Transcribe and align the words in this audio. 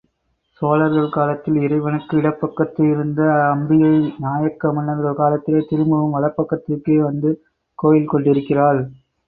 சோழர்கள் 0.61 1.09
காலத்தில் 1.09 1.57
இறைவனுக்கு 1.61 2.13
இடப்பக்கத்தில் 2.17 2.89
இருந்த 2.91 3.21
அம்பிகை 3.51 3.93
நாயக்க 4.17 4.73
மன்னர்கள் 4.73 5.13
காலத்திலே 5.13 5.61
திரும்பவும் 5.69 6.15
வலப்பக்கத்திற்கே 6.17 6.97
வந்து 7.01 7.31
கோயில் 7.79 8.11
கொண்டிருக்கிறாள். 8.11 8.81